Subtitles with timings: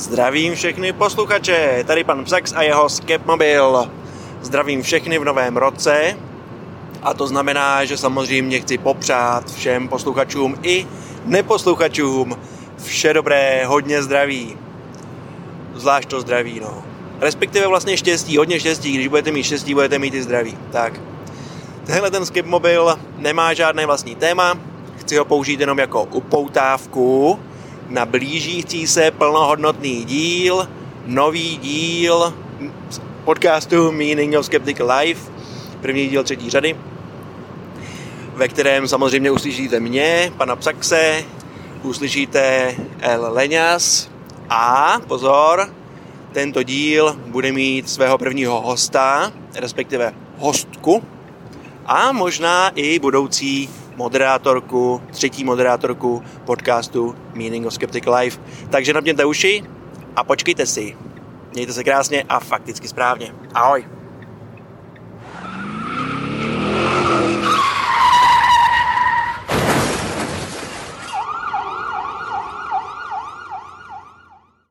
[0.00, 3.90] Zdravím všechny posluchače, tady pan Psax a jeho Skepmobil.
[4.42, 6.16] Zdravím všechny v novém roce
[7.02, 10.86] a to znamená, že samozřejmě chci popřát všem posluchačům i
[11.24, 12.38] neposluchačům
[12.84, 14.56] vše dobré, hodně zdraví.
[15.74, 16.82] Zvlášť to zdraví, no.
[17.20, 20.58] Respektive vlastně štěstí, hodně štěstí, když budete mít štěstí, budete mít i zdraví.
[20.70, 21.00] Tak.
[21.84, 24.54] Tenhle ten Skipmobil nemá žádné vlastní téma,
[24.96, 27.38] chci ho použít jenom jako upoutávku,
[27.90, 30.68] na blížící se plnohodnotný díl,
[31.06, 32.34] nový díl
[33.24, 35.32] podcastu Meaning of Skeptical Life,
[35.80, 36.76] první díl třetí řady,
[38.34, 41.24] ve kterém samozřejmě uslyšíte mě, pana Psaxe,
[41.82, 44.10] uslyšíte El Leňas
[44.48, 45.74] a pozor,
[46.32, 51.02] tento díl bude mít svého prvního hosta, respektive hostku
[51.86, 58.40] a možná i budoucí moderátorku, třetí moderátorku podcastu Meaning of Skeptical Life.
[58.70, 59.64] Takže napněte uši
[60.16, 60.96] a počkejte si.
[61.52, 63.34] Mějte se krásně a fakticky správně.
[63.54, 63.99] Ahoj.